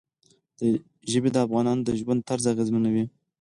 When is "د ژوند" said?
1.85-2.25